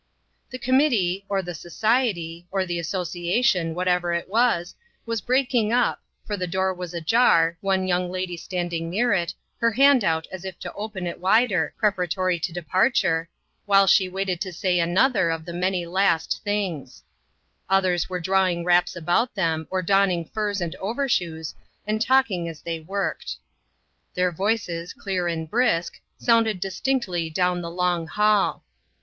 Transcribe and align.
The 0.49 0.57
committee, 0.57 1.25
or 1.29 1.43
the 1.43 1.53
society, 1.53 2.47
or 2.49 2.65
the 2.65 2.79
asso 2.79 3.03
ciation, 3.03 3.75
whatever 3.75 4.13
it 4.13 4.27
was, 4.27 4.73
was 5.05 5.21
breaking 5.21 5.71
up", 5.71 6.01
for 6.25 6.35
the 6.35 6.47
door 6.47 6.73
was 6.73 6.95
ajar, 6.95 7.55
one 7.61 7.85
young 7.85 8.11
lady 8.11 8.35
stand 8.35 8.73
ing 8.73 8.89
near 8.89 9.13
it, 9.13 9.35
her 9.59 9.69
hand 9.73 10.03
out 10.03 10.25
as 10.31 10.43
if 10.43 10.57
to 10.61 10.73
open 10.73 11.05
it 11.05 11.19
wider, 11.19 11.75
preparatory 11.77 12.39
to 12.39 12.51
departure, 12.51 13.29
while 13.67 13.85
she 13.85 14.09
waited 14.09 14.41
to 14.41 14.51
say 14.51 14.79
another 14.79 15.29
of 15.29 15.45
the 15.45 15.53
many 15.53 15.85
last 15.85 16.41
things 16.43 17.03
7 17.69 17.75
8 17.75 17.77
INTERRUPTED. 17.77 17.77
Others 17.85 18.09
were 18.09 18.19
drawing 18.19 18.65
wraps 18.65 18.95
about 18.95 19.35
them, 19.35 19.67
or 19.69 19.83
donning 19.83 20.25
furs 20.25 20.61
and 20.61 20.75
overshoes, 20.77 21.53
and 21.85 22.01
talking 22.01 22.49
as 22.49 22.61
they 22.63 22.79
worked. 22.79 23.35
Their 24.15 24.31
voices, 24.31 24.93
clear 24.93 25.27
and 25.27 25.47
brisk, 25.47 26.01
sounded 26.17 26.59
distinctly 26.59 27.29
down 27.29 27.61
the 27.61 27.69
long 27.69 28.07
hall. 28.07 28.63